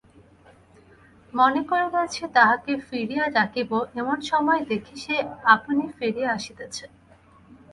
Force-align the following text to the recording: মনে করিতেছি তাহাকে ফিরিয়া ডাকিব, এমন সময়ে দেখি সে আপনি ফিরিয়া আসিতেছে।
মনে 1.33 1.61
করিতেছি 1.69 2.23
তাহাকে 2.35 2.71
ফিরিয়া 2.87 3.25
ডাকিব, 3.35 3.71
এমন 3.95 4.17
সময়ে 4.31 4.63
দেখি 4.71 4.95
সে 5.03 5.15
আপনি 5.45 5.83
ফিরিয়া 5.97 6.29
আসিতেছে। 6.37 6.85